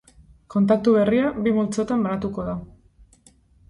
Kontaktu 0.53 0.95
berria 0.95 1.29
bi 1.45 1.55
multzotan 1.61 2.05
banatuko 2.09 2.51
da. 2.53 2.61